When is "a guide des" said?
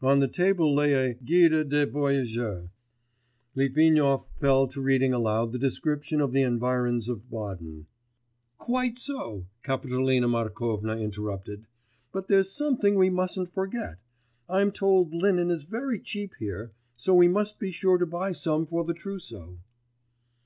0.94-1.84